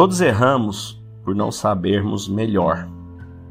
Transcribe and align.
Todos 0.00 0.22
erramos 0.22 0.98
por 1.22 1.34
não 1.34 1.52
sabermos 1.52 2.26
melhor. 2.26 2.88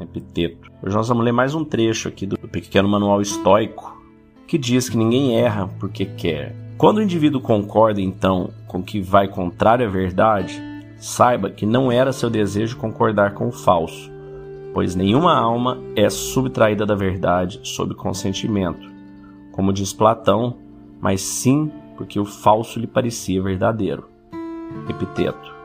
Epiteto. 0.00 0.70
Hoje 0.82 0.96
nós 0.96 1.06
vamos 1.06 1.22
ler 1.22 1.32
mais 1.32 1.54
um 1.54 1.62
trecho 1.62 2.08
aqui 2.08 2.24
do 2.24 2.38
pequeno 2.48 2.88
manual 2.88 3.20
estoico 3.20 4.02
que 4.46 4.56
diz 4.56 4.88
que 4.88 4.96
ninguém 4.96 5.38
erra 5.38 5.68
porque 5.78 6.06
quer. 6.06 6.56
Quando 6.78 6.96
o 6.96 7.02
indivíduo 7.02 7.42
concorda 7.42 8.00
então 8.00 8.48
com 8.66 8.82
que 8.82 9.02
vai 9.02 9.28
contrário 9.28 9.86
à 9.86 9.90
verdade, 9.90 10.58
saiba 10.96 11.50
que 11.50 11.66
não 11.66 11.92
era 11.92 12.10
seu 12.10 12.30
desejo 12.30 12.78
concordar 12.78 13.34
com 13.34 13.48
o 13.48 13.52
falso, 13.52 14.10
pois 14.72 14.94
nenhuma 14.94 15.38
alma 15.38 15.76
é 15.94 16.08
subtraída 16.08 16.86
da 16.86 16.94
verdade 16.94 17.60
sob 17.64 17.94
consentimento, 17.94 18.90
como 19.52 19.74
diz 19.74 19.92
Platão, 19.92 20.56
mas 21.02 21.20
sim 21.20 21.70
porque 21.98 22.18
o 22.18 22.24
falso 22.24 22.80
lhe 22.80 22.86
parecia 22.86 23.42
verdadeiro. 23.42 24.08
Epiteto. 24.88 25.59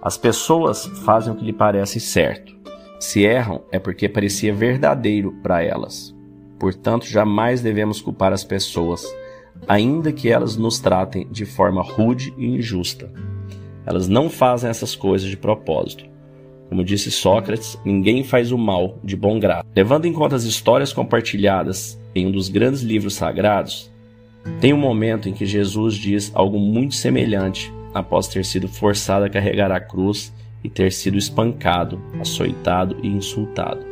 As 0.00 0.16
pessoas 0.16 0.86
fazem 1.04 1.32
o 1.32 1.36
que 1.36 1.44
lhe 1.44 1.52
parece 1.52 1.98
certo. 1.98 2.56
Se 3.00 3.24
erram, 3.24 3.62
é 3.72 3.78
porque 3.78 4.08
parecia 4.08 4.54
verdadeiro 4.54 5.32
para 5.42 5.62
elas. 5.62 6.14
Portanto, 6.58 7.06
jamais 7.06 7.60
devemos 7.60 8.00
culpar 8.00 8.32
as 8.32 8.44
pessoas, 8.44 9.04
ainda 9.66 10.12
que 10.12 10.28
elas 10.28 10.56
nos 10.56 10.78
tratem 10.78 11.28
de 11.30 11.44
forma 11.44 11.82
rude 11.82 12.32
e 12.36 12.46
injusta. 12.46 13.12
Elas 13.84 14.08
não 14.08 14.28
fazem 14.30 14.70
essas 14.70 14.94
coisas 14.94 15.28
de 15.28 15.36
propósito. 15.36 16.04
Como 16.68 16.84
disse 16.84 17.10
Sócrates, 17.10 17.78
ninguém 17.84 18.22
faz 18.22 18.52
o 18.52 18.58
mal 18.58 18.98
de 19.02 19.16
bom 19.16 19.38
grado. 19.38 19.66
Levando 19.74 20.06
em 20.06 20.12
conta 20.12 20.36
as 20.36 20.44
histórias 20.44 20.92
compartilhadas 20.92 21.98
em 22.14 22.26
um 22.26 22.30
dos 22.30 22.48
grandes 22.48 22.82
livros 22.82 23.14
sagrados, 23.14 23.90
tem 24.60 24.72
um 24.72 24.78
momento 24.78 25.28
em 25.28 25.32
que 25.32 25.46
Jesus 25.46 25.94
diz 25.94 26.30
algo 26.34 26.58
muito 26.58 26.94
semelhante 26.94 27.72
após 27.94 28.28
ter 28.28 28.44
sido 28.44 28.68
forçado 28.68 29.24
a 29.24 29.30
carregar 29.30 29.70
a 29.70 29.80
cruz 29.80 30.32
e 30.62 30.68
ter 30.68 30.92
sido 30.92 31.16
espancado, 31.16 32.00
açoitado 32.20 32.96
e 33.02 33.08
insultado. 33.08 33.86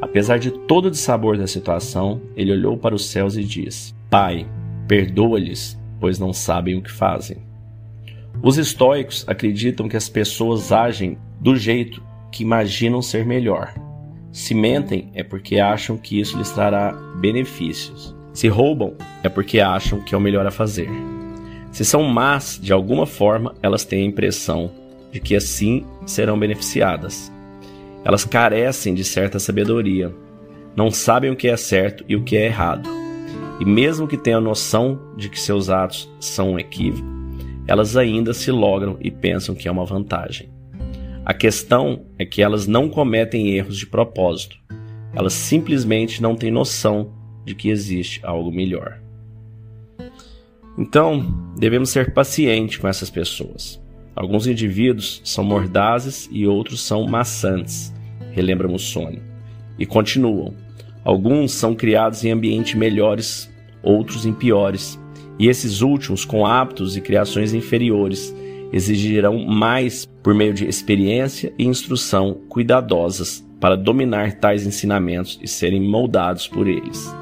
Apesar 0.00 0.38
de 0.38 0.50
todo 0.50 0.86
o 0.86 0.90
dissabor 0.90 1.38
da 1.38 1.46
situação, 1.46 2.20
ele 2.36 2.52
olhou 2.52 2.76
para 2.76 2.94
os 2.94 3.06
céus 3.06 3.36
e 3.36 3.42
disse: 3.42 3.94
Pai, 4.10 4.46
perdoa-lhes, 4.86 5.78
pois 5.98 6.18
não 6.18 6.32
sabem 6.32 6.76
o 6.76 6.82
que 6.82 6.90
fazem. 6.90 7.38
Os 8.42 8.58
estoicos 8.58 9.24
acreditam 9.26 9.88
que 9.88 9.96
as 9.96 10.08
pessoas 10.08 10.70
agem 10.70 11.16
do 11.40 11.56
jeito 11.56 12.02
que 12.30 12.42
imaginam 12.42 13.00
ser 13.00 13.24
melhor. 13.24 13.74
Se 14.30 14.54
mentem 14.54 15.10
é 15.14 15.22
porque 15.22 15.58
acham 15.58 15.96
que 15.96 16.20
isso 16.20 16.36
lhes 16.36 16.50
trará 16.50 16.92
benefícios. 17.18 18.14
Se 18.34 18.48
roubam 18.48 18.94
é 19.22 19.30
porque 19.30 19.60
acham 19.60 20.00
que 20.02 20.14
é 20.14 20.18
o 20.18 20.20
melhor 20.20 20.46
a 20.46 20.50
fazer. 20.50 20.90
Se 21.76 21.84
são 21.84 22.02
más 22.04 22.58
de 22.58 22.72
alguma 22.72 23.04
forma, 23.04 23.54
elas 23.62 23.84
têm 23.84 24.00
a 24.00 24.06
impressão 24.06 24.70
de 25.12 25.20
que 25.20 25.36
assim 25.36 25.84
serão 26.06 26.38
beneficiadas. 26.38 27.30
Elas 28.02 28.24
carecem 28.24 28.94
de 28.94 29.04
certa 29.04 29.38
sabedoria, 29.38 30.10
não 30.74 30.90
sabem 30.90 31.30
o 31.30 31.36
que 31.36 31.48
é 31.48 31.54
certo 31.54 32.02
e 32.08 32.16
o 32.16 32.24
que 32.24 32.34
é 32.34 32.46
errado. 32.46 32.88
E 33.60 33.64
mesmo 33.66 34.08
que 34.08 34.16
tenham 34.16 34.40
noção 34.40 34.98
de 35.18 35.28
que 35.28 35.38
seus 35.38 35.68
atos 35.68 36.10
são 36.18 36.52
um 36.52 36.58
equívoco, 36.58 37.06
elas 37.68 37.94
ainda 37.94 38.32
se 38.32 38.50
logram 38.50 38.96
e 38.98 39.10
pensam 39.10 39.54
que 39.54 39.68
é 39.68 39.70
uma 39.70 39.84
vantagem. 39.84 40.48
A 41.26 41.34
questão 41.34 42.06
é 42.18 42.24
que 42.24 42.40
elas 42.40 42.66
não 42.66 42.88
cometem 42.88 43.50
erros 43.50 43.76
de 43.76 43.86
propósito. 43.86 44.56
Elas 45.12 45.34
simplesmente 45.34 46.22
não 46.22 46.36
têm 46.36 46.50
noção 46.50 47.12
de 47.44 47.54
que 47.54 47.68
existe 47.68 48.22
algo 48.24 48.50
melhor. 48.50 48.98
Então, 50.78 51.34
devemos 51.56 51.90
ser 51.90 52.12
pacientes 52.12 52.76
com 52.76 52.86
essas 52.86 53.08
pessoas. 53.08 53.80
Alguns 54.14 54.46
indivíduos 54.46 55.20
são 55.24 55.44
mordazes 55.44 56.28
e 56.30 56.46
outros 56.46 56.80
são 56.80 57.06
maçantes, 57.06 57.92
relembra 58.32 58.68
Mussoni. 58.68 59.22
E 59.78 59.86
continuam. 59.86 60.54
Alguns 61.04 61.52
são 61.52 61.74
criados 61.74 62.24
em 62.24 62.30
ambientes 62.30 62.74
melhores, 62.74 63.50
outros 63.82 64.26
em 64.26 64.32
piores. 64.32 64.98
E 65.38 65.48
esses 65.48 65.82
últimos, 65.82 66.24
com 66.24 66.46
hábitos 66.46 66.96
e 66.96 67.00
criações 67.00 67.54
inferiores, 67.54 68.34
exigirão 68.72 69.46
mais 69.46 70.06
por 70.22 70.34
meio 70.34 70.52
de 70.52 70.66
experiência 70.66 71.52
e 71.58 71.64
instrução 71.64 72.40
cuidadosas 72.48 73.46
para 73.60 73.76
dominar 73.76 74.34
tais 74.34 74.66
ensinamentos 74.66 75.38
e 75.42 75.48
serem 75.48 75.80
moldados 75.80 76.46
por 76.48 76.66
eles. 76.66 77.14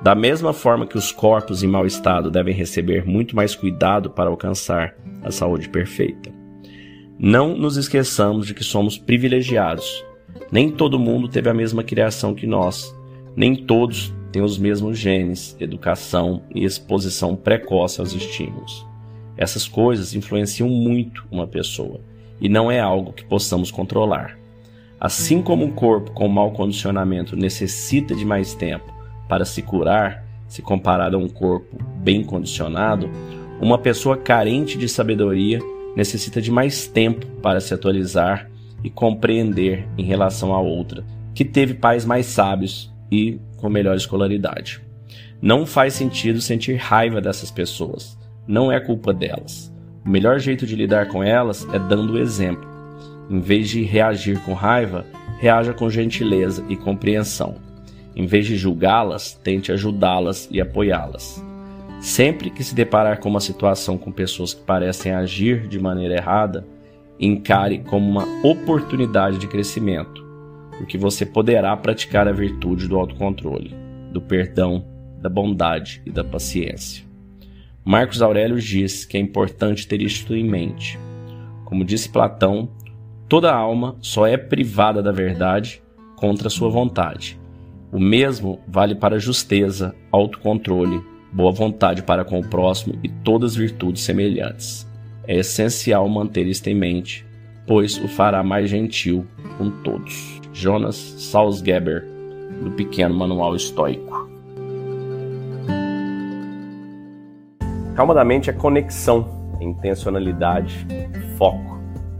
Da 0.00 0.14
mesma 0.14 0.52
forma 0.52 0.86
que 0.86 0.96
os 0.96 1.10
corpos 1.10 1.62
em 1.62 1.66
mau 1.66 1.84
estado 1.84 2.30
devem 2.30 2.54
receber 2.54 3.04
muito 3.04 3.34
mais 3.34 3.56
cuidado 3.56 4.10
para 4.10 4.30
alcançar 4.30 4.94
a 5.22 5.30
saúde 5.32 5.68
perfeita. 5.68 6.30
Não 7.18 7.56
nos 7.56 7.76
esqueçamos 7.76 8.46
de 8.46 8.54
que 8.54 8.62
somos 8.62 8.96
privilegiados. 8.96 10.04
Nem 10.52 10.70
todo 10.70 11.00
mundo 11.00 11.28
teve 11.28 11.50
a 11.50 11.54
mesma 11.54 11.82
criação 11.82 12.32
que 12.32 12.46
nós. 12.46 12.94
Nem 13.34 13.56
todos 13.56 14.14
têm 14.30 14.40
os 14.40 14.56
mesmos 14.56 14.96
genes, 14.96 15.56
educação 15.58 16.42
e 16.54 16.64
exposição 16.64 17.34
precoce 17.34 18.00
aos 18.00 18.14
estímulos. 18.14 18.86
Essas 19.36 19.66
coisas 19.66 20.14
influenciam 20.14 20.68
muito 20.68 21.24
uma 21.28 21.46
pessoa 21.46 22.00
e 22.40 22.48
não 22.48 22.70
é 22.70 22.78
algo 22.78 23.12
que 23.12 23.24
possamos 23.24 23.72
controlar. 23.72 24.38
Assim 25.00 25.42
como 25.42 25.64
um 25.64 25.72
corpo 25.72 26.12
com 26.12 26.28
mau 26.28 26.52
condicionamento 26.52 27.36
necessita 27.36 28.14
de 28.14 28.24
mais 28.24 28.54
tempo 28.54 28.97
para 29.28 29.44
se 29.44 29.62
curar, 29.62 30.24
se 30.48 30.62
comparado 30.62 31.16
a 31.16 31.20
um 31.20 31.28
corpo 31.28 31.76
bem 32.02 32.24
condicionado, 32.24 33.10
uma 33.60 33.78
pessoa 33.78 34.16
carente 34.16 34.78
de 34.78 34.88
sabedoria 34.88 35.58
necessita 35.94 36.40
de 36.40 36.50
mais 36.50 36.86
tempo 36.86 37.26
para 37.42 37.60
se 37.60 37.74
atualizar 37.74 38.48
e 38.82 38.88
compreender 38.88 39.86
em 39.98 40.04
relação 40.04 40.54
à 40.54 40.60
outra, 40.60 41.04
que 41.34 41.44
teve 41.44 41.74
pais 41.74 42.04
mais 42.04 42.26
sábios 42.26 42.92
e 43.10 43.38
com 43.56 43.68
melhor 43.68 43.96
escolaridade. 43.96 44.80
Não 45.42 45.66
faz 45.66 45.94
sentido 45.94 46.40
sentir 46.40 46.76
raiva 46.76 47.20
dessas 47.20 47.50
pessoas, 47.50 48.18
não 48.46 48.72
é 48.72 48.80
culpa 48.80 49.12
delas. 49.12 49.72
O 50.04 50.08
melhor 50.08 50.38
jeito 50.38 50.66
de 50.66 50.74
lidar 50.74 51.08
com 51.08 51.22
elas 51.22 51.66
é 51.72 51.78
dando 51.78 52.14
o 52.14 52.18
exemplo. 52.18 52.66
Em 53.28 53.40
vez 53.40 53.68
de 53.68 53.82
reagir 53.82 54.40
com 54.42 54.54
raiva, 54.54 55.04
reaja 55.38 55.74
com 55.74 55.90
gentileza 55.90 56.64
e 56.68 56.76
compreensão. 56.76 57.56
Em 58.18 58.26
vez 58.26 58.46
de 58.46 58.56
julgá-las, 58.56 59.34
tente 59.44 59.70
ajudá-las 59.70 60.48
e 60.50 60.60
apoiá-las. 60.60 61.40
Sempre 62.00 62.50
que 62.50 62.64
se 62.64 62.74
deparar 62.74 63.20
com 63.20 63.28
uma 63.28 63.38
situação 63.38 63.96
com 63.96 64.10
pessoas 64.10 64.52
que 64.52 64.62
parecem 64.62 65.12
agir 65.12 65.68
de 65.68 65.78
maneira 65.78 66.16
errada, 66.16 66.66
encare 67.20 67.78
como 67.78 68.10
uma 68.10 68.24
oportunidade 68.42 69.38
de 69.38 69.46
crescimento, 69.46 70.26
porque 70.76 70.98
você 70.98 71.24
poderá 71.24 71.76
praticar 71.76 72.26
a 72.26 72.32
virtude 72.32 72.88
do 72.88 72.98
autocontrole, 72.98 73.72
do 74.12 74.20
perdão, 74.20 74.84
da 75.22 75.28
bondade 75.28 76.02
e 76.04 76.10
da 76.10 76.24
paciência. 76.24 77.04
Marcos 77.84 78.20
Aurélio 78.20 78.60
diz 78.60 79.04
que 79.04 79.16
é 79.16 79.20
importante 79.20 79.86
ter 79.86 80.02
isto 80.02 80.34
em 80.34 80.42
mente. 80.42 80.98
Como 81.64 81.84
disse 81.84 82.08
Platão, 82.08 82.68
toda 83.28 83.54
alma 83.54 83.94
só 84.00 84.26
é 84.26 84.36
privada 84.36 85.00
da 85.00 85.12
verdade 85.12 85.80
contra 86.16 86.50
sua 86.50 86.68
vontade 86.68 87.37
o 87.90 87.98
mesmo 87.98 88.60
vale 88.66 88.94
para 88.94 89.18
justeza, 89.18 89.94
autocontrole, 90.12 91.00
boa 91.32 91.52
vontade 91.52 92.02
para 92.02 92.24
com 92.24 92.38
o 92.38 92.46
próximo 92.46 92.98
e 93.02 93.08
todas 93.08 93.52
as 93.52 93.56
virtudes 93.56 94.02
semelhantes. 94.02 94.86
É 95.26 95.36
essencial 95.36 96.08
manter 96.08 96.46
isto 96.46 96.68
em 96.68 96.74
mente, 96.74 97.26
pois 97.66 97.96
o 97.98 98.08
fará 98.08 98.42
mais 98.42 98.70
gentil 98.70 99.26
com 99.56 99.70
todos. 99.82 100.40
Jonas 100.52 100.96
Salzgeber, 100.96 102.06
do 102.62 102.70
Pequeno 102.72 103.14
Manual 103.14 103.54
Estoico. 103.54 104.28
Calma 107.94 108.14
da 108.14 108.24
mente 108.24 108.48
é 108.48 108.52
conexão, 108.52 109.26
intencionalidade, 109.60 110.86
foco 111.36 111.67